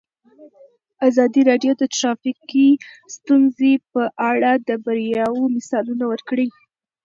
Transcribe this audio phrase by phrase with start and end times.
[1.07, 2.67] ازادي راډیو د ټرافیکي
[3.15, 6.47] ستونزې په اړه د بریاوو مثالونه ورکړي.